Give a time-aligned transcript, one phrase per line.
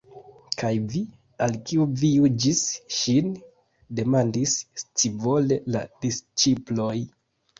[0.59, 1.01] "Kaj vi?
[1.47, 2.61] Al kiu vi juĝis
[2.99, 3.29] ŝin?"
[3.99, 6.97] demandis scivole la disĉiploj.